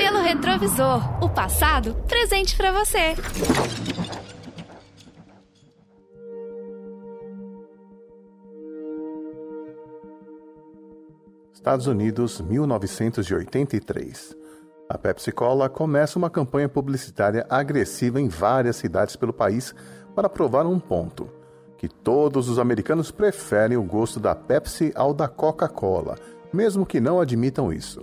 Pelo 0.00 0.22
retrovisor, 0.22 1.22
o 1.22 1.28
passado 1.28 1.94
presente 2.08 2.56
para 2.56 2.72
você. 2.72 3.14
Estados 11.52 11.86
Unidos, 11.86 12.40
1983. 12.40 14.34
A 14.88 14.96
Pepsi 14.96 15.30
Cola 15.32 15.68
começa 15.68 16.18
uma 16.18 16.30
campanha 16.30 16.66
publicitária 16.66 17.44
agressiva 17.50 18.18
em 18.18 18.28
várias 18.28 18.76
cidades 18.76 19.16
pelo 19.16 19.34
país 19.34 19.74
para 20.14 20.30
provar 20.30 20.64
um 20.64 20.80
ponto: 20.80 21.28
que 21.76 21.90
todos 21.90 22.48
os 22.48 22.58
americanos 22.58 23.10
preferem 23.10 23.76
o 23.76 23.82
gosto 23.82 24.18
da 24.18 24.34
Pepsi 24.34 24.92
ao 24.94 25.12
da 25.12 25.28
Coca-Cola, 25.28 26.16
mesmo 26.50 26.86
que 26.86 27.02
não 27.02 27.20
admitam 27.20 27.70
isso. 27.70 28.00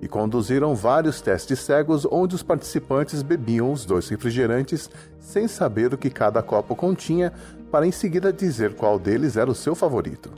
E 0.00 0.08
conduziram 0.08 0.74
vários 0.74 1.20
testes 1.20 1.60
cegos 1.60 2.06
onde 2.10 2.34
os 2.34 2.42
participantes 2.42 3.22
bebiam 3.22 3.72
os 3.72 3.84
dois 3.84 4.08
refrigerantes 4.08 4.90
sem 5.18 5.48
saber 5.48 5.94
o 5.94 5.98
que 5.98 6.10
cada 6.10 6.42
copo 6.42 6.76
continha, 6.76 7.32
para 7.70 7.86
em 7.86 7.92
seguida 7.92 8.32
dizer 8.32 8.74
qual 8.74 8.98
deles 8.98 9.36
era 9.36 9.50
o 9.50 9.54
seu 9.54 9.74
favorito. 9.74 10.30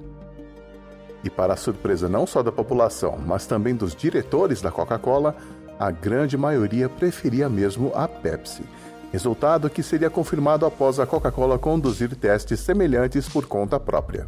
E 1.24 1.30
para 1.30 1.54
a 1.54 1.56
surpresa 1.56 2.08
não 2.08 2.26
só 2.26 2.42
da 2.42 2.52
população, 2.52 3.18
mas 3.26 3.46
também 3.46 3.74
dos 3.74 3.94
diretores 3.94 4.62
da 4.62 4.70
Coca-Cola, 4.70 5.34
a 5.78 5.90
grande 5.90 6.36
maioria 6.36 6.88
preferia 6.88 7.48
mesmo 7.48 7.90
a 7.94 8.06
Pepsi. 8.06 8.62
Resultado 9.12 9.70
que 9.70 9.82
seria 9.82 10.10
confirmado 10.10 10.66
após 10.66 11.00
a 11.00 11.06
Coca-Cola 11.06 11.58
conduzir 11.58 12.14
testes 12.16 12.60
semelhantes 12.60 13.28
por 13.28 13.46
conta 13.46 13.78
própria. 13.78 14.26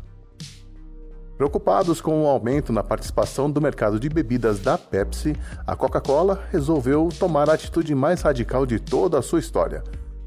Preocupados 1.39 2.01
com 2.01 2.25
o 2.25 2.27
aumento 2.27 2.73
na 2.73 2.83
participação 2.83 3.49
do 3.49 3.61
mercado 3.61 4.01
de 4.01 4.09
bebidas 4.09 4.59
da 4.59 4.77
Pepsi, 4.77 5.37
a 5.65 5.77
Coca-Cola 5.77 6.43
resolveu 6.51 7.11
tomar 7.17 7.49
a 7.49 7.53
atitude 7.53 7.95
mais 7.95 8.23
radical 8.23 8.67
de 8.67 8.81
toda 8.81 9.21
a 9.21 9.23
sua 9.23 9.39
história: 9.39 9.85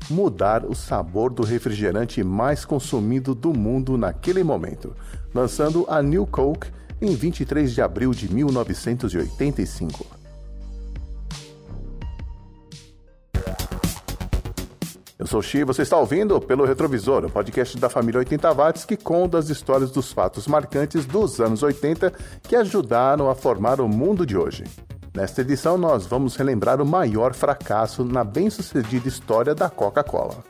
mudar 0.09 0.63
o 0.63 0.73
sabor 0.73 1.33
do 1.33 1.43
refrigerante 1.43 2.23
mais 2.23 2.63
consumido 2.63 3.35
do 3.35 3.53
mundo 3.53 3.97
naquele 3.97 4.41
momento, 4.41 4.95
lançando 5.33 5.85
a 5.89 6.01
New 6.01 6.25
Coke 6.25 6.69
em 7.01 7.13
23 7.13 7.73
de 7.73 7.81
abril 7.81 8.11
de 8.11 8.33
1985. 8.33 10.20
Xi, 15.39 15.63
você 15.63 15.83
está 15.83 15.95
ouvindo 15.97 16.41
pelo 16.41 16.65
Retrovisor, 16.65 17.23
o 17.23 17.29
podcast 17.29 17.77
da 17.77 17.87
família 17.87 18.17
80 18.17 18.51
Watts 18.51 18.85
que 18.85 18.97
conta 18.97 19.37
as 19.37 19.49
histórias 19.49 19.91
dos 19.91 20.11
fatos 20.11 20.47
marcantes 20.47 21.05
dos 21.05 21.39
anos 21.39 21.61
80 21.61 22.11
que 22.41 22.55
ajudaram 22.55 23.29
a 23.29 23.35
formar 23.35 23.79
o 23.79 23.87
mundo 23.87 24.25
de 24.25 24.35
hoje. 24.35 24.63
Nesta 25.13 25.41
edição, 25.41 25.77
nós 25.77 26.07
vamos 26.07 26.35
relembrar 26.35 26.81
o 26.81 26.85
maior 26.85 27.35
fracasso 27.35 28.03
na 28.03 28.23
bem-sucedida 28.23 29.07
história 29.07 29.53
da 29.53 29.69
Coca-Cola. 29.69 30.43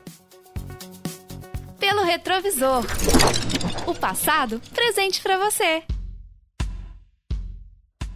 Pelo 1.78 2.02
Retrovisor. 2.04 2.82
O 3.86 3.94
passado 3.94 4.60
presente 4.72 5.22
para 5.22 5.36
você. 5.36 5.82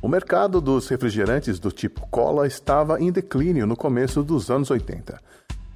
O 0.00 0.08
mercado 0.08 0.60
dos 0.60 0.88
refrigerantes 0.88 1.58
do 1.58 1.70
tipo 1.70 2.06
cola 2.08 2.46
estava 2.46 3.00
em 3.00 3.10
declínio 3.10 3.66
no 3.66 3.76
começo 3.76 4.22
dos 4.22 4.50
anos 4.50 4.70
80. 4.70 5.20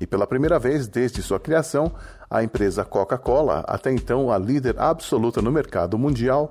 E 0.00 0.06
pela 0.06 0.26
primeira 0.26 0.58
vez 0.58 0.88
desde 0.88 1.22
sua 1.22 1.38
criação, 1.38 1.92
a 2.30 2.42
empresa 2.42 2.84
Coca-Cola, 2.84 3.62
até 3.68 3.92
então 3.92 4.32
a 4.32 4.38
líder 4.38 4.76
absoluta 4.78 5.42
no 5.42 5.52
mercado 5.52 5.98
mundial, 5.98 6.50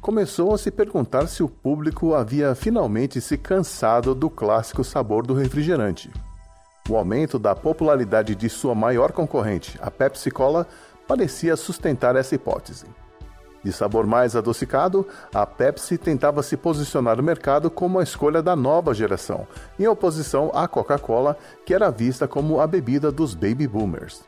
começou 0.00 0.54
a 0.54 0.58
se 0.58 0.70
perguntar 0.70 1.26
se 1.26 1.42
o 1.42 1.48
público 1.48 2.14
havia 2.14 2.54
finalmente 2.54 3.20
se 3.20 3.38
cansado 3.38 4.14
do 4.14 4.28
clássico 4.28 4.84
sabor 4.84 5.26
do 5.26 5.34
refrigerante. 5.34 6.10
O 6.88 6.96
aumento 6.96 7.38
da 7.38 7.54
popularidade 7.54 8.34
de 8.34 8.48
sua 8.48 8.74
maior 8.74 9.12
concorrente, 9.12 9.78
a 9.80 9.90
Pepsi 9.90 10.30
Cola, 10.30 10.66
parecia 11.06 11.56
sustentar 11.56 12.16
essa 12.16 12.34
hipótese. 12.34 12.86
De 13.62 13.72
sabor 13.72 14.06
mais 14.06 14.34
adocicado, 14.34 15.06
a 15.34 15.44
Pepsi 15.44 15.98
tentava 15.98 16.42
se 16.42 16.56
posicionar 16.56 17.16
no 17.16 17.22
mercado 17.22 17.70
como 17.70 17.98
a 17.98 18.02
escolha 18.02 18.42
da 18.42 18.56
nova 18.56 18.94
geração, 18.94 19.46
em 19.78 19.86
oposição 19.86 20.50
à 20.54 20.66
Coca-Cola, 20.66 21.36
que 21.66 21.74
era 21.74 21.90
vista 21.90 22.26
como 22.26 22.60
a 22.60 22.66
bebida 22.66 23.12
dos 23.12 23.34
baby 23.34 23.66
boomers. 23.66 24.22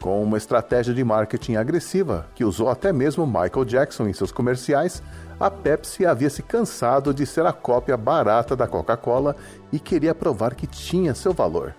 Com 0.00 0.22
uma 0.22 0.38
estratégia 0.38 0.94
de 0.94 1.04
marketing 1.04 1.56
agressiva, 1.56 2.26
que 2.34 2.42
usou 2.42 2.70
até 2.70 2.90
mesmo 2.90 3.26
Michael 3.26 3.66
Jackson 3.66 4.08
em 4.08 4.14
seus 4.14 4.32
comerciais, 4.32 5.02
a 5.38 5.50
Pepsi 5.50 6.06
havia 6.06 6.30
se 6.30 6.42
cansado 6.42 7.12
de 7.12 7.26
ser 7.26 7.44
a 7.44 7.52
cópia 7.52 7.98
barata 7.98 8.56
da 8.56 8.66
Coca-Cola 8.66 9.36
e 9.70 9.78
queria 9.78 10.14
provar 10.14 10.54
que 10.54 10.66
tinha 10.66 11.14
seu 11.14 11.34
valor. 11.34 11.74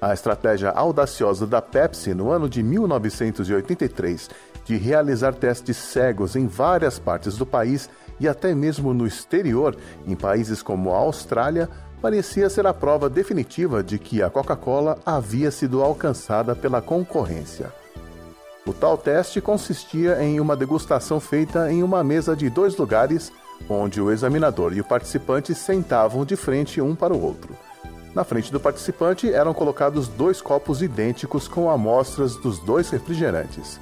A 0.00 0.14
estratégia 0.14 0.70
audaciosa 0.70 1.46
da 1.46 1.60
Pepsi 1.60 2.14
no 2.14 2.30
ano 2.30 2.48
de 2.48 2.62
1983 2.62 4.30
de 4.70 4.76
realizar 4.76 5.34
testes 5.34 5.76
cegos 5.76 6.36
em 6.36 6.46
várias 6.46 6.96
partes 6.96 7.36
do 7.36 7.44
país 7.44 7.90
e 8.20 8.28
até 8.28 8.54
mesmo 8.54 8.94
no 8.94 9.04
exterior, 9.04 9.76
em 10.06 10.14
países 10.14 10.62
como 10.62 10.92
a 10.92 10.98
Austrália, 10.98 11.68
parecia 12.00 12.48
ser 12.48 12.68
a 12.68 12.72
prova 12.72 13.10
definitiva 13.10 13.82
de 13.82 13.98
que 13.98 14.22
a 14.22 14.30
Coca-Cola 14.30 14.96
havia 15.04 15.50
sido 15.50 15.82
alcançada 15.82 16.54
pela 16.54 16.80
concorrência. 16.80 17.72
O 18.64 18.72
tal 18.72 18.96
teste 18.96 19.40
consistia 19.40 20.22
em 20.22 20.38
uma 20.38 20.56
degustação 20.56 21.18
feita 21.18 21.72
em 21.72 21.82
uma 21.82 22.04
mesa 22.04 22.36
de 22.36 22.48
dois 22.48 22.76
lugares, 22.76 23.32
onde 23.68 24.00
o 24.00 24.12
examinador 24.12 24.72
e 24.72 24.80
o 24.80 24.84
participante 24.84 25.52
sentavam 25.52 26.24
de 26.24 26.36
frente 26.36 26.80
um 26.80 26.94
para 26.94 27.12
o 27.12 27.20
outro. 27.20 27.56
Na 28.14 28.22
frente 28.22 28.52
do 28.52 28.60
participante 28.60 29.32
eram 29.32 29.52
colocados 29.52 30.06
dois 30.06 30.40
copos 30.40 30.80
idênticos 30.80 31.48
com 31.48 31.68
amostras 31.68 32.36
dos 32.36 32.60
dois 32.60 32.88
refrigerantes. 32.88 33.80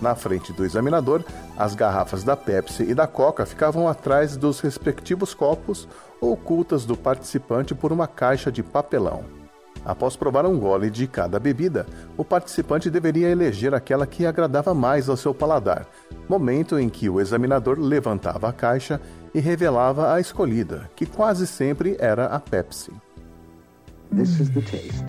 Na 0.00 0.14
frente 0.14 0.52
do 0.52 0.64
examinador, 0.64 1.24
as 1.56 1.74
garrafas 1.74 2.22
da 2.22 2.36
Pepsi 2.36 2.84
e 2.84 2.94
da 2.94 3.06
Coca 3.06 3.44
ficavam 3.44 3.88
atrás 3.88 4.36
dos 4.36 4.60
respectivos 4.60 5.34
copos, 5.34 5.88
ocultas 6.20 6.84
do 6.84 6.96
participante 6.96 7.74
por 7.74 7.92
uma 7.92 8.06
caixa 8.06 8.50
de 8.50 8.62
papelão. 8.62 9.24
Após 9.84 10.16
provar 10.16 10.44
um 10.44 10.58
gole 10.58 10.90
de 10.90 11.06
cada 11.06 11.38
bebida, 11.38 11.86
o 12.16 12.24
participante 12.24 12.90
deveria 12.90 13.30
eleger 13.30 13.74
aquela 13.74 14.06
que 14.06 14.26
agradava 14.26 14.74
mais 14.74 15.08
ao 15.08 15.16
seu 15.16 15.32
paladar, 15.32 15.86
momento 16.28 16.78
em 16.78 16.88
que 16.88 17.08
o 17.08 17.20
examinador 17.20 17.78
levantava 17.78 18.48
a 18.48 18.52
caixa 18.52 19.00
e 19.34 19.40
revelava 19.40 20.12
a 20.12 20.20
escolhida, 20.20 20.90
que 20.94 21.06
quase 21.06 21.46
sempre 21.46 21.96
era 21.98 22.26
a 22.26 22.38
Pepsi. 22.38 22.92
This 24.14 24.40
is 24.40 24.50
the 24.50 24.62
taste. 24.62 25.04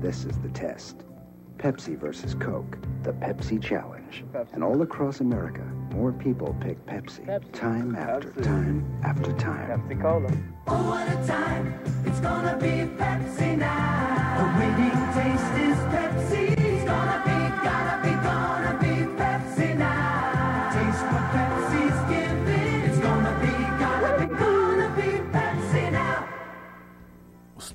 This 0.00 0.24
is 0.24 0.36
the 0.38 0.48
test. 0.48 1.11
Pepsi 1.62 1.96
versus 1.96 2.34
Coke, 2.34 2.76
the 3.04 3.12
Pepsi 3.12 3.62
Challenge. 3.62 4.24
Pepsi. 4.32 4.52
And 4.52 4.64
all 4.64 4.82
across 4.82 5.20
America, 5.20 5.62
more 5.92 6.10
people 6.10 6.56
pick 6.60 6.84
Pepsi, 6.86 7.24
Pepsi. 7.24 7.52
time 7.52 7.94
after 7.94 8.30
Pepsi. 8.30 8.42
time 8.42 9.00
after 9.04 9.32
time. 9.34 9.80
Pepsi 9.80 10.02
Cola. 10.02 10.32
Oh, 10.66 10.90
what 10.90 11.08
a 11.08 11.24
time! 11.24 11.78
It's 12.04 12.18
gonna 12.18 12.56
be 12.56 12.90
Pepsi 12.96 13.11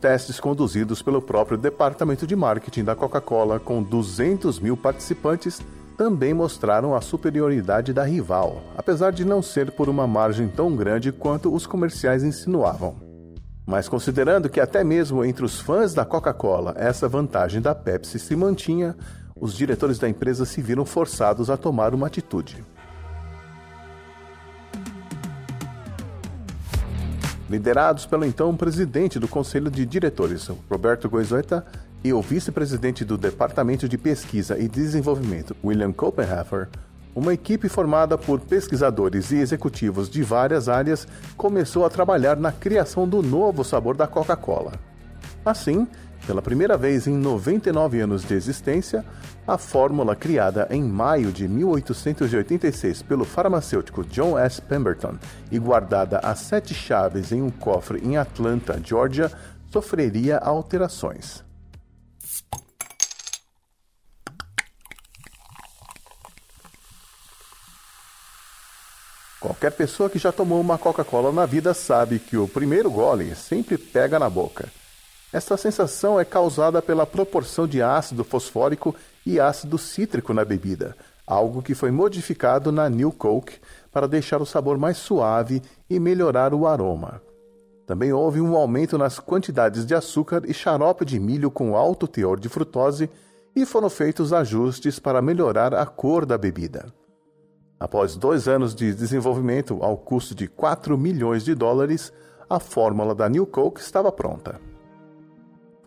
testes 0.07 0.39
conduzidos 0.39 1.01
pelo 1.01 1.21
próprio 1.21 1.57
departamento 1.57 2.25
de 2.25 2.33
marketing 2.33 2.85
da 2.85 2.95
Coca-Cola, 2.95 3.59
com 3.59 3.83
200 3.83 4.57
mil 4.57 4.77
participantes, 4.77 5.61
também 5.97 6.33
mostraram 6.33 6.95
a 6.95 7.01
superioridade 7.01 7.91
da 7.91 8.05
rival, 8.05 8.63
apesar 8.77 9.11
de 9.11 9.25
não 9.25 9.41
ser 9.41 9.69
por 9.69 9.89
uma 9.89 10.07
margem 10.07 10.47
tão 10.47 10.73
grande 10.73 11.11
quanto 11.11 11.53
os 11.53 11.67
comerciais 11.67 12.23
insinuavam. 12.23 12.95
Mas 13.65 13.89
considerando 13.89 14.47
que 14.47 14.61
até 14.61 14.81
mesmo 14.81 15.25
entre 15.25 15.43
os 15.43 15.59
fãs 15.59 15.93
da 15.93 16.05
Coca-Cola 16.05 16.73
essa 16.77 17.09
vantagem 17.09 17.61
da 17.61 17.75
Pepsi 17.75 18.17
se 18.17 18.33
mantinha, 18.33 18.95
os 19.35 19.53
diretores 19.53 19.99
da 19.99 20.07
empresa 20.07 20.45
se 20.45 20.61
viram 20.61 20.85
forçados 20.85 21.49
a 21.49 21.57
tomar 21.57 21.93
uma 21.93 22.07
atitude. 22.07 22.63
Liderados 27.49 28.05
pelo 28.05 28.25
então 28.25 28.55
presidente 28.55 29.19
do 29.19 29.27
Conselho 29.27 29.71
de 29.71 29.85
Diretores, 29.85 30.49
Roberto 30.69 31.09
Goizueta, 31.09 31.65
e 32.03 32.13
o 32.13 32.21
vice-presidente 32.21 33.03
do 33.03 33.17
Departamento 33.17 33.87
de 33.87 33.97
Pesquisa 33.97 34.57
e 34.57 34.67
Desenvolvimento, 34.67 35.55
William 35.63 35.91
Copenhafer, 35.91 36.67
uma 37.15 37.33
equipe 37.33 37.67
formada 37.67 38.15
por 38.15 38.39
pesquisadores 38.39 39.31
e 39.31 39.37
executivos 39.37 40.07
de 40.07 40.21
várias 40.21 40.69
áreas 40.69 41.07
começou 41.35 41.83
a 41.83 41.89
trabalhar 41.89 42.37
na 42.37 42.51
criação 42.51 43.07
do 43.07 43.23
novo 43.23 43.63
sabor 43.63 43.97
da 43.97 44.05
Coca-Cola. 44.05 44.73
Assim, 45.43 45.87
pela 46.25 46.41
primeira 46.41 46.77
vez 46.77 47.07
em 47.07 47.15
99 47.15 47.99
anos 48.01 48.23
de 48.23 48.33
existência, 48.33 49.05
a 49.47 49.57
fórmula 49.57 50.15
criada 50.15 50.67
em 50.69 50.83
maio 50.83 51.31
de 51.31 51.47
1886 51.47 53.01
pelo 53.03 53.23
farmacêutico 53.23 54.03
John 54.03 54.37
S. 54.37 54.61
Pemberton 54.61 55.15
e 55.51 55.57
guardada 55.57 56.19
a 56.19 56.35
sete 56.35 56.73
chaves 56.73 57.31
em 57.31 57.41
um 57.41 57.49
cofre 57.49 58.01
em 58.03 58.17
Atlanta, 58.17 58.79
Georgia, 58.83 59.31
sofreria 59.71 60.37
alterações. 60.37 61.45
Qualquer 69.39 69.71
pessoa 69.71 70.09
que 70.09 70.19
já 70.19 70.31
tomou 70.31 70.59
uma 70.59 70.77
Coca-Cola 70.77 71.31
na 71.31 71.45
vida 71.45 71.73
sabe 71.73 72.19
que 72.19 72.35
o 72.35 72.47
primeiro 72.47 72.91
gole 72.91 73.33
sempre 73.35 73.77
pega 73.77 74.19
na 74.19 74.29
boca. 74.29 74.67
Esta 75.37 75.55
sensação 75.55 76.19
é 76.19 76.25
causada 76.25 76.81
pela 76.81 77.05
proporção 77.05 77.67
de 77.67 77.79
ácido 77.79 78.23
fosfórico 78.23 78.95
e 79.23 79.39
ácido 79.39 79.77
cítrico 79.77 80.33
na 80.33 80.43
bebida, 80.43 80.95
algo 81.27 81.61
que 81.61 81.75
foi 81.75 81.91
modificado 81.91 82.71
na 82.71 82.89
New 82.89 83.11
Coke 83.11 83.59
para 83.91 84.07
deixar 84.07 84.41
o 84.41 84.47
sabor 84.47 84.79
mais 84.79 84.97
suave 84.97 85.61
e 85.87 85.99
melhorar 85.99 86.55
o 86.55 86.65
aroma. 86.65 87.21
Também 87.85 88.11
houve 88.11 88.41
um 88.41 88.55
aumento 88.55 88.97
nas 88.97 89.19
quantidades 89.19 89.85
de 89.85 89.93
açúcar 89.93 90.41
e 90.43 90.55
xarope 90.55 91.05
de 91.05 91.19
milho 91.19 91.51
com 91.51 91.77
alto 91.77 92.07
teor 92.07 92.39
de 92.39 92.49
frutose 92.49 93.07
e 93.55 93.63
foram 93.63 93.91
feitos 93.91 94.33
ajustes 94.33 94.97
para 94.97 95.21
melhorar 95.21 95.71
a 95.71 95.85
cor 95.85 96.25
da 96.25 96.35
bebida. 96.35 96.91
Após 97.79 98.15
dois 98.15 98.47
anos 98.47 98.73
de 98.73 98.91
desenvolvimento 98.91 99.83
ao 99.83 99.97
custo 99.97 100.33
de 100.33 100.47
4 100.47 100.97
milhões 100.97 101.45
de 101.45 101.53
dólares, 101.53 102.11
a 102.49 102.59
fórmula 102.59 103.13
da 103.13 103.29
New 103.29 103.45
Coke 103.45 103.79
estava 103.79 104.11
pronta. 104.11 104.59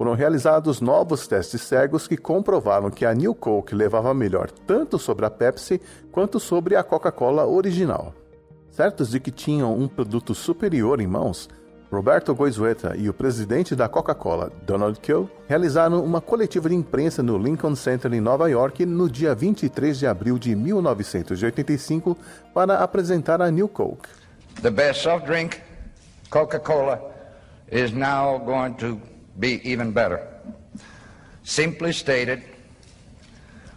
Foram 0.01 0.15
realizados 0.15 0.81
novos 0.81 1.27
testes 1.27 1.61
cegos 1.61 2.09
que 2.09 2.17
comprovaram 2.17 2.91
que 2.91 3.05
a 3.05 3.13
New 3.13 3.35
Coke 3.35 3.75
levava 3.75 4.15
melhor 4.15 4.51
tanto 4.51 4.99
sobre 4.99 5.27
a 5.27 5.31
Pepsi 5.31 5.79
quanto 6.11 6.41
sobre 6.41 6.75
a 6.75 6.83
Coca-Cola 6.83 7.47
original. 7.47 8.15
Certos 8.71 9.11
de 9.11 9.21
que 9.21 9.31
tinham 9.31 9.77
um 9.77 9.87
produto 9.87 10.35
superior 10.35 11.03
em 11.03 11.07
mãos, 11.07 11.51
Roberto 11.93 12.35
Goizueta 12.35 12.97
e 12.97 13.11
o 13.11 13.13
presidente 13.13 13.77
da 13.77 13.91
Coca-Cola, 13.91 14.51
Donald 14.63 14.99
Kill, 15.01 15.29
realizaram 15.47 16.03
uma 16.03 16.23
coletiva 16.23 16.71
de 16.71 16.75
imprensa 16.75 17.23
no 17.23 17.37
Lincoln 17.37 17.77
Center 17.77 18.11
em 18.15 18.23
Nova 18.23 18.49
York 18.49 18.87
no 18.87 19.07
dia 19.07 19.35
23 19.35 19.99
de 19.99 20.07
abril 20.07 20.39
de 20.39 20.57
1985 20.57 22.17
para 22.55 22.79
apresentar 22.79 23.43
a 23.43 23.51
New 23.51 23.69
Coke. 23.69 24.09
The 24.63 24.71
best 24.71 25.03
soft 25.03 25.27
drink, 25.27 25.61
Coca-Cola, 26.31 27.03
is 27.71 27.93
now 27.93 28.39
going 28.39 28.73
to 28.79 28.99
be 29.41 29.61
even 29.65 29.91
better. 29.91 30.21
Simply 31.43 31.93
stated, 31.93 32.43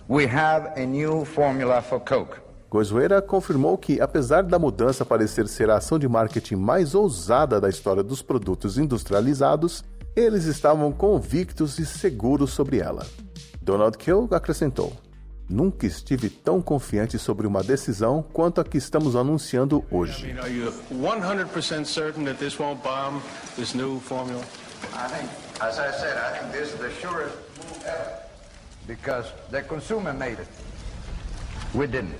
we 0.08 0.28
have 0.28 0.74
a 0.76 0.86
new 0.86 1.24
formula 1.26 1.82
for 1.82 2.00
Coke. 2.00 2.42
Goizueira 2.70 3.22
confirmou 3.22 3.78
que, 3.78 4.02
apesar 4.02 4.44
da 4.44 4.58
mudança 4.60 5.06
parecer 5.06 5.48
ser 5.48 5.70
a 5.70 5.78
ação 5.78 5.98
de 5.98 6.08
marketing 6.08 6.56
mais 6.56 6.94
ousada 6.96 7.62
da 7.62 7.70
história 7.70 8.04
dos 8.04 8.22
produtos 8.22 8.78
industrializados, 8.78 9.84
eles 10.16 10.46
estavam 10.46 10.92
convictos 10.92 11.80
e 11.80 11.86
seguros 11.86 12.52
sobre 12.52 12.80
ela. 12.80 13.06
Donald 13.62 13.98
Kill 13.98 14.28
acrescentou: 14.32 14.92
Nunca 15.48 15.86
estive 15.86 16.30
tão 16.30 16.62
confiante 16.62 17.20
sobre 17.20 17.46
uma 17.46 17.64
decisão 17.64 18.26
quanto 18.34 18.60
a 18.60 18.64
que 18.64 18.78
estamos 18.78 19.16
anunciando 19.16 19.86
hoje. 19.92 20.26
I 20.26 20.34
mean, 20.34 20.40
are 20.40 20.52
you 20.52 20.74
100% 20.92 21.86
certain 21.86 22.26
that 22.26 22.40
this 22.40 22.60
won't 22.60 22.82
bomb, 22.84 23.22
this 23.56 23.76
new 23.76 24.00
formula? 24.00 24.42
I 24.92 25.08
think, 25.08 25.30
as 25.62 25.80
I 25.80 25.92
said, 25.92 26.18
I 26.18 26.38
think 26.38 26.52
this 26.52 26.74
is 26.74 26.80
the 26.80 26.92
surest 27.02 27.36
move 27.58 27.84
ever. 27.86 28.20
Because 28.86 29.32
the 29.50 29.62
consumer 29.62 30.14
made 30.14 30.40
it. 30.40 30.48
We 31.74 31.88
didn't. 31.88 32.20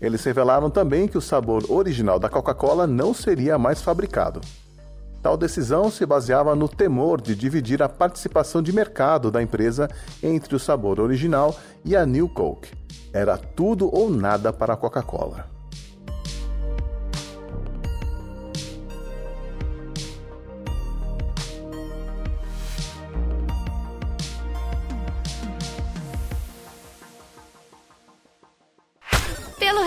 Eles 0.00 0.22
revelaram 0.24 0.68
também 0.70 1.08
que 1.08 1.16
o 1.16 1.20
sabor 1.20 1.64
original 1.70 2.18
da 2.18 2.28
Coca-Cola 2.28 2.86
não 2.86 3.14
seria 3.14 3.56
mais 3.56 3.80
fabricado. 3.80 4.40
Tal 5.22 5.36
decisão 5.38 5.90
se 5.90 6.04
baseava 6.04 6.54
no 6.54 6.68
temor 6.68 7.20
de 7.20 7.34
dividir 7.34 7.82
a 7.82 7.88
participação 7.88 8.60
de 8.60 8.72
mercado 8.72 9.30
da 9.30 9.42
empresa 9.42 9.88
entre 10.22 10.54
o 10.54 10.58
sabor 10.58 11.00
original 11.00 11.56
e 11.82 11.96
a 11.96 12.04
New 12.04 12.28
Coke. 12.28 12.70
Era 13.12 13.38
tudo 13.38 13.88
ou 13.90 14.10
nada 14.10 14.52
para 14.52 14.74
a 14.74 14.76
Coca-Cola. 14.76 15.53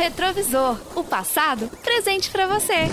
Retrovisor, 0.07 0.77
o 0.95 1.03
passado 1.03 1.69
presente 1.83 2.31
para 2.31 2.47
você. 2.47 2.87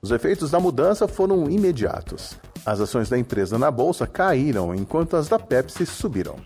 Os 0.00 0.10
efeitos 0.10 0.50
da 0.50 0.58
mudança 0.58 1.06
foram 1.06 1.50
imediatos. 1.50 2.38
As 2.64 2.80
ações 2.80 3.10
da 3.10 3.18
empresa 3.18 3.58
na 3.58 3.70
bolsa 3.70 4.06
caíram 4.06 4.74
enquanto 4.74 5.16
as 5.16 5.28
da 5.28 5.38
Pepsi 5.38 5.84
subiram. 5.84 6.36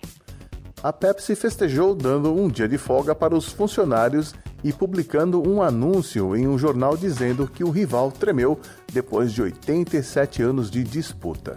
A 0.83 0.93
Pepsi 0.93 1.37
festejou 1.37 1.94
dando 1.94 2.35
um 2.35 2.49
dia 2.49 2.69
de 2.69 2.77
folga 2.77 3.15
para 3.15 3.37
os 3.37 3.53
funcionários 3.53 4.35
e 4.65 4.73
publicando 4.73 5.49
um 5.49 5.62
anúncio 5.62 6.35
em 6.35 6.49
um 6.49 6.59
jornal 6.59 6.97
dizendo 6.97 7.47
que 7.47 7.62
o 7.62 7.71
rival 7.71 8.11
tremeu 8.11 8.59
depois 8.93 9.33
de 9.33 9.43
87 9.43 10.43
anos 10.43 10.73
de 10.73 10.83
disputa. 10.83 11.56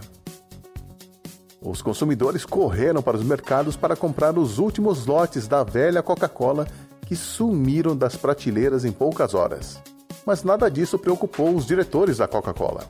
Os 1.61 1.81
consumidores 1.81 2.45
correram 2.45 3.01
para 3.01 3.17
os 3.17 3.23
mercados 3.23 3.75
para 3.75 3.95
comprar 3.95 4.37
os 4.37 4.59
últimos 4.59 5.05
lotes 5.05 5.47
da 5.47 5.63
velha 5.63 6.01
Coca-Cola 6.01 6.65
que 7.05 7.15
sumiram 7.15 7.95
das 7.95 8.15
prateleiras 8.15 8.85
em 8.85 8.91
poucas 8.91 9.33
horas. 9.33 9.81
Mas 10.25 10.43
nada 10.43 10.69
disso 10.69 10.97
preocupou 10.97 11.55
os 11.55 11.65
diretores 11.65 12.17
da 12.17 12.27
Coca-Cola. 12.27 12.83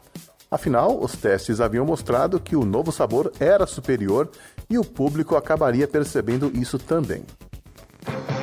Afinal, 0.51 0.99
os 1.01 1.13
testes 1.13 1.61
haviam 1.61 1.85
mostrado 1.85 2.39
que 2.39 2.55
o 2.55 2.65
novo 2.65 2.91
sabor 2.91 3.31
era 3.39 3.65
superior 3.65 4.29
e 4.69 4.77
o 4.77 4.83
público 4.83 5.35
acabaria 5.35 5.87
percebendo 5.87 6.51
isso 6.53 6.77
também. 6.77 7.23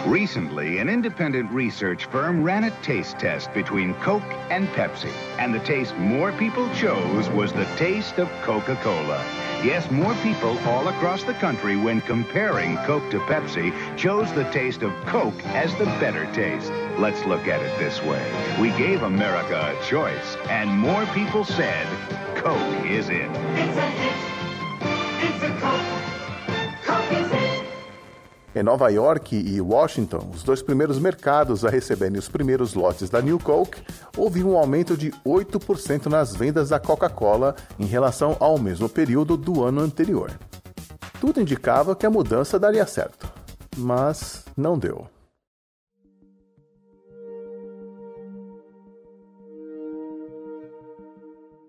Recently, 0.06 0.79
an 0.79 0.88
independent 0.88 1.50
research 1.50 2.05
firm 2.05 2.44
ran 2.44 2.62
a 2.62 2.70
taste 2.81 3.19
test 3.19 3.53
between 3.53 3.93
Coke 3.94 4.23
and 4.50 4.69
Pepsi, 4.69 5.11
and 5.37 5.53
the 5.53 5.58
taste 5.58 5.97
more 5.97 6.31
people 6.32 6.73
chose 6.75 7.29
was 7.31 7.53
the 7.53 7.64
taste 7.76 8.19
of 8.19 8.31
Coca 8.43 8.76
Cola. 8.82 9.20
Yes, 9.64 9.91
more 9.91 10.14
people 10.23 10.56
all 10.61 10.87
across 10.87 11.25
the 11.25 11.35
country, 11.35 11.76
when 11.76 12.00
comparing 12.03 12.76
Coke 12.85 13.11
to 13.11 13.19
Pepsi, 13.19 13.75
chose 13.97 14.32
the 14.32 14.49
taste 14.53 14.82
of 14.82 14.93
Coke 15.06 15.44
as 15.47 15.75
the 15.75 15.87
better 15.99 16.32
taste. 16.32 16.70
Let's 16.99 17.25
look 17.26 17.49
at 17.49 17.61
it 17.61 17.76
this 17.81 18.00
way. 18.05 18.25
We 18.61 18.69
gave 18.79 19.02
America 19.02 19.76
a 19.76 19.85
choice, 19.87 20.37
and 20.49 20.70
more 20.70 21.05
people 21.06 21.44
said 21.44 21.85
Coke 22.37 22.87
is 22.87 23.09
it. 23.09 23.28
It's 23.57 23.76
a 23.76 23.90
hit. 23.90 25.35
It's 25.35 25.42
a 25.42 25.61
Coke. 25.61 26.06
Em 28.57 28.63
Nova 28.63 28.89
York 28.89 29.37
e 29.37 29.61
Washington, 29.61 30.31
os 30.35 30.43
dois 30.43 30.63
primeiros 30.63 30.99
mercados 30.99 31.63
a 31.63 31.69
receberem 31.69 32.19
os 32.19 32.27
primeiros 32.27 32.73
lotes 32.73 33.11
da 33.11 33.21
New 33.21 33.39
Coke, 33.39 33.83
houve 34.17 34.43
um 34.43 34.57
aumento 34.57 34.97
de 34.97 35.11
8% 35.27 36.07
nas 36.07 36.35
vendas 36.35 36.71
da 36.71 36.81
Coca-Cola 36.81 37.55
em 37.79 37.85
relação 37.85 38.35
ao 38.41 38.59
mesmo 38.59 38.89
período 38.89 39.37
do 39.37 39.63
ano 39.63 39.83
anterior. 39.83 40.31
Tudo 41.21 41.39
indicava 41.39 41.95
que 41.95 42.07
a 42.07 42.11
mudança 42.11 42.59
daria 42.59 42.87
certo, 42.87 43.31
mas 43.77 44.43
não 44.57 44.79
deu. 44.79 45.07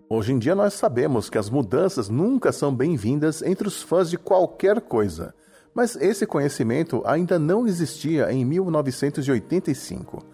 Hoje 0.09 0.31
em 0.31 0.39
dia 0.39 0.55
nós 0.55 0.73
sabemos 0.73 1.29
que 1.29 1.37
as 1.37 1.49
mudanças 1.49 2.07
nunca 2.07 2.53
são 2.53 2.73
bem-vindas 2.73 3.41
entre 3.41 3.67
os 3.67 3.83
fãs 3.83 4.09
de 4.09 4.17
qualquer 4.17 4.79
coisa, 4.79 5.35
mas 5.77 5.95
esse 5.97 6.25
conhecimento 6.25 7.03
ainda 7.05 7.37
não 7.37 7.67
existia 7.67 8.31
em 8.31 8.43
1985. 8.43 10.25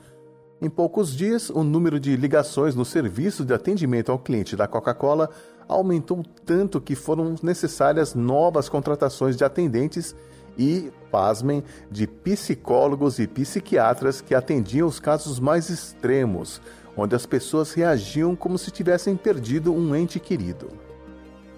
Em 0.61 0.69
poucos 0.69 1.13
dias, 1.13 1.49
o 1.49 1.65
número 1.65 1.99
de 1.99 2.15
ligações 2.15 2.75
no 2.75 2.85
serviço 2.85 3.43
de 3.43 3.53
atendimento 3.53 4.09
ao 4.09 4.17
cliente 4.17 4.55
da 4.55 4.69
Coca-Cola 4.69 5.29
aumentou 5.67 6.23
tanto 6.45 6.79
que 6.79 6.95
foram 6.95 7.35
necessárias 7.43 8.15
novas 8.15 8.69
contratações 8.69 9.35
de 9.35 9.43
atendentes 9.43 10.15
e, 10.57 10.89
pasmem, 11.11 11.61
de 11.91 12.07
psicólogos 12.07 13.19
e 13.19 13.27
psiquiatras 13.27 14.21
que 14.21 14.33
atendiam 14.33 14.87
os 14.87 14.97
casos 14.97 15.41
mais 15.41 15.69
extremos, 15.69 16.61
onde 16.95 17.15
as 17.15 17.25
pessoas 17.25 17.73
reagiam 17.73 18.33
como 18.33 18.57
se 18.57 18.71
tivessem 18.71 19.17
perdido 19.17 19.73
um 19.73 19.93
ente 19.93 20.21
querido. 20.21 20.69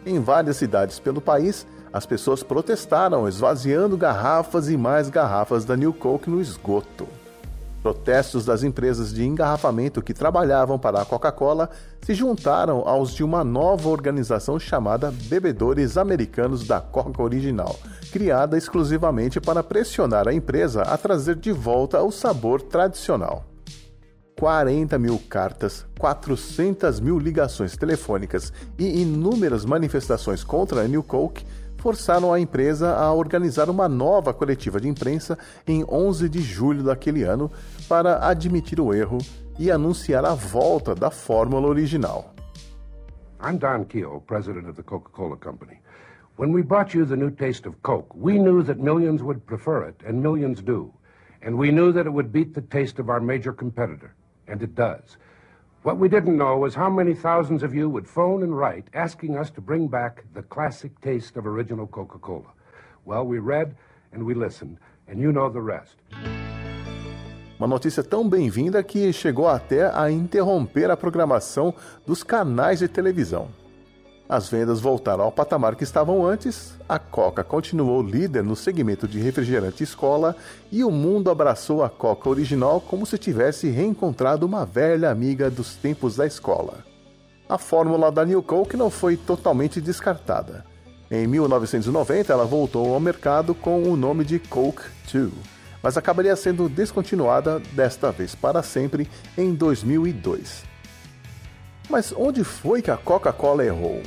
Em 0.04 0.20
várias 0.20 0.58
cidades 0.58 0.98
pelo 0.98 1.22
país, 1.22 1.68
as 1.92 2.06
pessoas 2.06 2.44
protestaram, 2.44 3.28
esvaziando 3.28 3.98
garrafas 3.98 4.70
e 4.70 4.78
mais 4.78 5.10
garrafas 5.10 5.66
da 5.66 5.76
New 5.76 5.94
Coke 5.94 6.30
no 6.30 6.42
esgoto. 6.42 7.08
Protestos 7.86 8.44
das 8.44 8.64
empresas 8.64 9.14
de 9.14 9.24
engarrafamento 9.24 10.02
que 10.02 10.12
trabalhavam 10.12 10.80
para 10.80 11.02
a 11.02 11.06
Coca-Cola 11.06 11.70
se 12.02 12.16
juntaram 12.16 12.80
aos 12.88 13.14
de 13.14 13.24
uma 13.24 13.44
nova 13.44 13.90
organização 13.90 14.60
chamada 14.60 15.12
Bebedores 15.12 15.96
Americanos 15.96 16.66
da 16.66 16.82
Coca 16.82 17.22
Original, 17.22 17.78
criada 18.12 18.58
exclusivamente 18.58 19.40
para 19.40 19.62
pressionar 19.62 20.28
a 20.28 20.34
empresa 20.34 20.82
a 20.82 20.98
trazer 20.98 21.36
de 21.36 21.52
volta 21.52 22.02
o 22.02 22.12
sabor 22.12 22.60
tradicional. 22.60 23.46
40 24.40 24.98
mil 24.98 25.20
cartas, 25.30 25.86
400 26.00 27.00
mil 27.00 27.20
ligações 27.20 27.78
telefônicas 27.78 28.52
e 28.80 29.02
inúmeras 29.02 29.64
manifestações 29.64 30.44
contra 30.44 30.82
a 30.82 30.88
New 30.88 31.04
Coke 31.04 31.46
forçaram 31.86 32.34
a 32.34 32.40
empresa 32.40 32.96
a 32.96 33.14
organizar 33.14 33.70
uma 33.70 33.88
nova 33.88 34.34
coletiva 34.34 34.82
de 34.82 34.88
imprensa 34.88 35.38
em 35.68 35.86
11 35.88 36.28
de 36.28 36.42
julho 36.42 36.82
daquele 36.82 37.22
ano 37.22 37.52
para 37.88 38.28
admitir 38.28 38.82
o 38.82 38.92
erro 38.92 39.20
e 39.60 39.70
anunciar 39.70 40.26
a 40.26 40.34
volta 40.34 40.96
da 40.96 41.12
fórmula 41.12 41.68
original. 41.68 42.34
I'm 43.40 43.60
Don 43.60 43.86
Keogh, 43.86 44.20
president 44.26 44.68
of 44.68 44.76
the 44.76 44.82
Coca-Cola 44.82 45.38
Company. 45.38 45.80
When 46.38 46.52
we 46.52 46.64
brought 46.64 46.98
you 46.98 47.06
the 47.06 47.16
new 47.16 47.30
taste 47.30 47.68
of 47.68 47.76
Coke, 47.84 48.16
we 48.16 48.40
knew 48.40 48.64
that 48.64 48.80
millions 48.80 49.22
would 49.22 49.46
prefer 49.46 49.88
it, 49.88 49.98
and 50.04 50.24
millions 50.24 50.64
do. 50.64 50.92
And 51.44 51.56
we 51.56 51.70
knew 51.70 51.92
that 51.92 52.08
it 52.08 52.12
would 52.12 52.32
beat 52.32 52.56
the 52.56 52.62
taste 52.62 52.98
of 52.98 53.12
our 53.12 53.20
major 53.20 53.54
competitor, 53.54 54.16
and 54.48 54.64
it 54.64 54.74
does. 54.74 55.18
What 55.86 56.00
we 56.00 56.10
didn't 56.10 56.36
know 56.36 56.58
was 56.58 56.74
how 56.74 56.90
many 56.90 57.14
thousands 57.14 57.62
of 57.62 57.76
you 57.76 57.88
would 57.92 58.08
phone 58.08 58.42
and 58.42 58.58
write 58.58 58.86
asking 58.96 59.38
us 59.38 59.52
to 59.52 59.62
bring 59.62 59.88
back 59.88 60.24
the 60.34 60.42
classic 60.42 61.00
taste 61.00 61.38
of 61.38 61.46
original 61.46 61.86
Coca 61.86 62.18
Cola. 62.18 62.52
Well, 63.06 63.24
we 63.24 63.38
read 63.38 63.76
and 64.12 64.26
we 64.26 64.34
listened, 64.34 64.80
and 65.08 65.20
you 65.20 65.32
know 65.32 65.48
the 65.48 65.62
rest. 65.62 65.96
Uma 67.60 67.68
notícia 67.68 68.04
tão 68.04 68.28
bem-vinda 68.28 68.82
que 68.82 69.14
chegou 69.14 69.48
até 69.48 69.88
a 69.94 70.10
interromper 70.10 70.90
a 70.90 70.98
programação 70.98 71.72
dos 72.04 72.24
canais 72.24 72.80
de 72.80 72.88
televisão. 72.88 73.50
As 74.28 74.50
vendas 74.50 74.80
voltaram 74.80 75.24
ao 75.24 75.32
patamar 75.32 75.76
que 75.76 75.84
estavam 75.84 76.26
antes, 76.26 76.74
a 76.90 76.98
Coca 76.98 77.44
continuou 77.44 78.02
líder 78.02 78.44
no 78.44 78.56
segmento 78.56 79.08
de 79.08 79.20
refrigerante 79.20 79.84
escola 79.84 80.36
e 80.72 80.84
o 80.84 80.90
mundo 80.90 81.30
abraçou 81.30 81.84
a 81.84 81.90
Coca 81.90 82.28
original 82.28 82.82
como 82.82 83.06
se 83.06 83.20
tivesse 83.20 83.70
reencontrado 83.70 84.44
uma 84.44 84.66
velha 84.66 85.12
amiga 85.12 85.52
dos 85.52 85.76
tempos 85.76 86.16
da 86.16 86.26
escola. 86.26 86.84
A 87.48 87.60
fórmula 87.60 88.12
da 88.12 88.26
New 88.26 88.42
Coke 88.42 88.76
não 88.76 88.90
foi 88.90 89.16
totalmente 89.16 89.80
descartada. 89.80 90.66
Em 91.12 91.28
1990, 91.28 92.34
ela 92.34 92.46
voltou 92.46 92.96
ao 92.96 93.00
mercado 93.00 93.54
com 93.54 93.84
o 93.84 93.96
nome 93.96 94.26
de 94.26 94.40
Coke 94.40 94.82
2, 95.14 95.32
mas 95.84 95.98
acabaria 95.98 96.36
sendo 96.36 96.68
descontinuada 96.68 97.60
desta 97.74 98.12
vez 98.12 98.34
para 98.34 98.64
sempre 98.64 99.08
em 99.38 99.54
2002. 99.54 100.75
Mas 101.90 102.14
onde 102.16 102.44
foi 102.44 102.82
que 102.82 102.90
a 102.90 102.98
Coca-Cola 102.98 103.64
errou? 103.64 104.02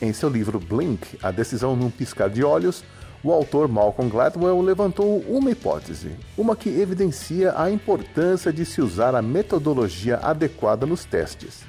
Em 0.00 0.12
seu 0.12 0.28
livro 0.28 0.60
Blink, 0.60 1.18
A 1.22 1.30
Decisão 1.30 1.74
num 1.74 1.90
Piscar 1.90 2.30
de 2.30 2.44
Olhos, 2.44 2.84
o 3.24 3.32
autor 3.32 3.68
Malcolm 3.68 4.10
Gladwell 4.10 4.60
levantou 4.60 5.20
uma 5.28 5.50
hipótese, 5.50 6.16
uma 6.36 6.56
que 6.56 6.68
evidencia 6.68 7.54
a 7.56 7.70
importância 7.70 8.52
de 8.52 8.64
se 8.64 8.80
usar 8.80 9.14
a 9.14 9.22
metodologia 9.22 10.16
adequada 10.16 10.86
nos 10.86 11.04
testes. 11.04 11.60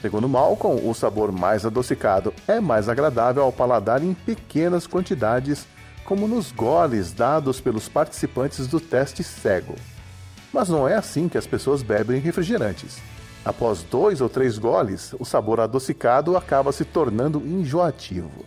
Segundo 0.00 0.28
Malcolm, 0.28 0.88
o 0.88 0.94
sabor 0.94 1.32
mais 1.32 1.66
adocicado 1.66 2.32
é 2.46 2.60
mais 2.60 2.88
agradável 2.88 3.42
ao 3.42 3.52
paladar 3.52 4.02
em 4.02 4.14
pequenas 4.14 4.86
quantidades, 4.86 5.66
como 6.04 6.26
nos 6.26 6.52
goles 6.52 7.12
dados 7.12 7.60
pelos 7.60 7.88
participantes 7.88 8.66
do 8.66 8.80
teste 8.80 9.22
cego. 9.22 9.74
Mas 10.52 10.68
não 10.68 10.88
é 10.88 10.94
assim 10.94 11.28
que 11.28 11.36
as 11.36 11.46
pessoas 11.46 11.82
bebem 11.82 12.20
refrigerantes. 12.20 12.98
Após 13.48 13.82
dois 13.82 14.20
ou 14.20 14.28
três 14.28 14.58
goles, 14.58 15.14
o 15.18 15.24
sabor 15.24 15.58
adocicado 15.58 16.36
acaba 16.36 16.70
se 16.70 16.84
tornando 16.84 17.38
enjoativo. 17.38 18.44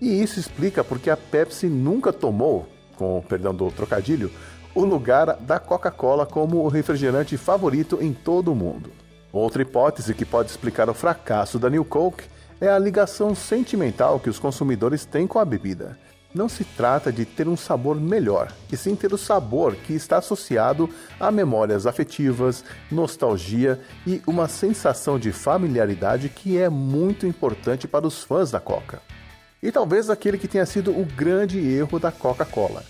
E 0.00 0.22
isso 0.22 0.40
explica 0.40 0.82
porque 0.82 1.10
a 1.10 1.16
Pepsi 1.16 1.66
nunca 1.66 2.10
tomou, 2.10 2.66
com 2.96 3.22
perdão 3.28 3.54
do 3.54 3.70
trocadilho, 3.70 4.32
o 4.74 4.82
lugar 4.82 5.36
da 5.36 5.58
Coca-Cola 5.58 6.24
como 6.24 6.64
o 6.64 6.68
refrigerante 6.68 7.36
favorito 7.36 7.98
em 8.00 8.14
todo 8.14 8.50
o 8.50 8.54
mundo. 8.54 8.90
Outra 9.30 9.60
hipótese 9.60 10.14
que 10.14 10.24
pode 10.24 10.48
explicar 10.48 10.88
o 10.88 10.94
fracasso 10.94 11.58
da 11.58 11.68
New 11.68 11.84
Coke 11.84 12.24
é 12.62 12.68
a 12.68 12.78
ligação 12.78 13.34
sentimental 13.34 14.18
que 14.18 14.30
os 14.30 14.38
consumidores 14.38 15.04
têm 15.04 15.26
com 15.26 15.38
a 15.38 15.44
bebida. 15.44 15.98
Não 16.32 16.48
se 16.48 16.62
trata 16.62 17.12
de 17.12 17.24
ter 17.24 17.48
um 17.48 17.56
sabor 17.56 18.00
melhor, 18.00 18.52
e 18.70 18.76
sim 18.76 18.94
ter 18.94 19.12
o 19.12 19.18
sabor 19.18 19.74
que 19.74 19.92
está 19.92 20.18
associado 20.18 20.88
a 21.18 21.28
memórias 21.32 21.86
afetivas, 21.86 22.64
nostalgia 22.88 23.80
e 24.06 24.22
uma 24.28 24.46
sensação 24.46 25.18
de 25.18 25.32
familiaridade 25.32 26.28
que 26.28 26.56
é 26.56 26.68
muito 26.68 27.26
importante 27.26 27.88
para 27.88 28.06
os 28.06 28.22
fãs 28.22 28.48
da 28.48 28.60
Coca. 28.60 29.02
E 29.60 29.72
talvez 29.72 30.08
aquele 30.08 30.38
que 30.38 30.46
tenha 30.46 30.64
sido 30.64 30.92
o 30.92 31.04
grande 31.04 31.58
erro 31.58 31.98
da 31.98 32.12
Coca-Cola. 32.12 32.84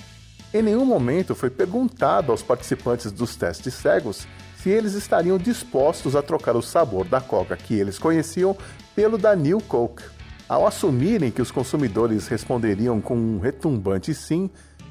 Em 0.53 0.61
nenhum 0.61 0.85
momento 0.85 1.35
foi 1.35 1.49
perguntado 1.49 2.33
aos 2.33 2.43
participantes 2.43 3.11
dos 3.11 3.37
testes 3.37 3.73
cegos 3.73 4.27
se 4.63 4.69
eles 4.69 4.93
estariam 4.93 5.39
dispostos 5.39 6.15
a 6.15 6.21
trocar 6.21 6.57
o 6.57 6.63
sabor 6.63 7.07
da 7.07 7.23
Coca 7.23 7.57
que 7.57 7.75
eles 7.75 7.99
conheciam 7.99 8.55
pelo 8.95 9.17
da 9.17 9.35
New 9.35 9.63
Coke. 9.63 10.20
Ao 10.51 10.67
assumirem 10.67 11.31
que 11.31 11.41
os 11.41 11.51
consumidores 11.53 12.27
responderiam 12.27 13.01
com 13.01 13.17
um 13.17 13.39
retumbante 13.39 14.13
sim, 14.13 14.51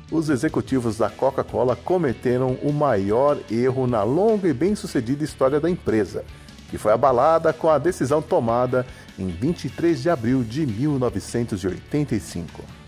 os 0.09 0.29
executivos 0.29 0.99
da 0.99 1.09
Coca-Cola 1.09 1.75
cometeram 1.75 2.53
o 2.63 2.71
maior 2.71 3.37
erro 3.51 3.85
na 3.85 4.01
longa 4.01 4.47
e 4.47 4.53
bem-sucedida 4.53 5.21
história 5.21 5.59
da 5.59 5.69
empresa, 5.69 6.23
que 6.69 6.77
foi 6.77 6.93
abalada 6.93 7.51
com 7.51 7.69
a 7.69 7.77
decisão 7.77 8.21
tomada 8.21 8.87
em 9.17 9.27
23 9.27 10.01
de 10.01 10.09
abril 10.09 10.45
de 10.45 10.65
1985. 10.65 12.78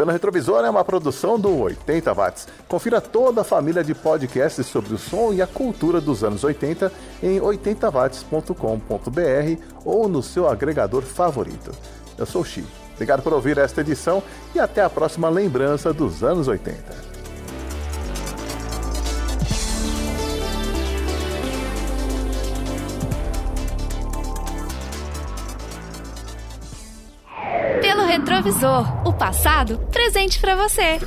Pelo 0.00 0.12
Retrovisor 0.12 0.64
é 0.64 0.70
uma 0.70 0.82
produção 0.82 1.38
do 1.38 1.54
80 1.58 2.14
Watts. 2.14 2.48
Confira 2.66 3.02
toda 3.02 3.42
a 3.42 3.44
família 3.44 3.84
de 3.84 3.94
podcasts 3.94 4.66
sobre 4.66 4.94
o 4.94 4.98
som 4.98 5.30
e 5.30 5.42
a 5.42 5.46
cultura 5.46 6.00
dos 6.00 6.24
anos 6.24 6.42
80 6.42 6.90
em 7.22 7.38
80watts.com.br 7.38 9.62
ou 9.84 10.08
no 10.08 10.22
seu 10.22 10.48
agregador 10.48 11.02
favorito. 11.02 11.70
Eu 12.16 12.24
sou 12.24 12.40
o 12.40 12.44
Xi. 12.46 12.64
Obrigado 12.94 13.22
por 13.22 13.34
ouvir 13.34 13.58
esta 13.58 13.82
edição 13.82 14.22
e 14.54 14.58
até 14.58 14.82
a 14.82 14.88
próxima 14.88 15.28
lembrança 15.28 15.92
dos 15.92 16.24
anos 16.24 16.48
80. 16.48 17.10
Pelo 27.82 28.06
retrovisor, 28.06 28.99
passado 29.20 29.78
presente 29.92 30.40
para 30.40 30.56
você. 30.56 30.98